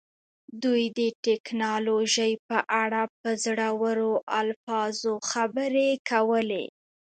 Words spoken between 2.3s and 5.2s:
په اړه په زړورو الفاظو